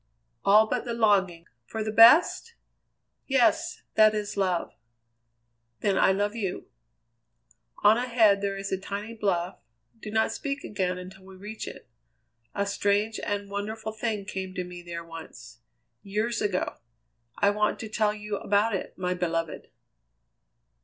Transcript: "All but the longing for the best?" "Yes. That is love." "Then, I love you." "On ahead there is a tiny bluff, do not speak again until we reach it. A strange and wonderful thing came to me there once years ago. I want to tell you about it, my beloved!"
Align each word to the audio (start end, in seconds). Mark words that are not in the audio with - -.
"All 0.43 0.65
but 0.65 0.83
the 0.83 0.95
longing 0.95 1.45
for 1.67 1.83
the 1.83 1.91
best?" 1.91 2.55
"Yes. 3.27 3.83
That 3.93 4.15
is 4.15 4.35
love." 4.35 4.73
"Then, 5.81 5.95
I 5.95 6.11
love 6.11 6.35
you." 6.35 6.65
"On 7.83 7.97
ahead 7.97 8.41
there 8.41 8.57
is 8.57 8.71
a 8.71 8.79
tiny 8.79 9.13
bluff, 9.13 9.59
do 10.01 10.09
not 10.09 10.31
speak 10.31 10.63
again 10.63 10.97
until 10.97 11.25
we 11.25 11.35
reach 11.35 11.67
it. 11.67 11.87
A 12.55 12.65
strange 12.65 13.19
and 13.23 13.47
wonderful 13.51 13.91
thing 13.91 14.25
came 14.25 14.55
to 14.55 14.63
me 14.63 14.81
there 14.81 15.03
once 15.03 15.59
years 16.01 16.41
ago. 16.41 16.77
I 17.37 17.51
want 17.51 17.79
to 17.81 17.87
tell 17.87 18.11
you 18.11 18.37
about 18.37 18.73
it, 18.73 18.97
my 18.97 19.13
beloved!" 19.13 19.67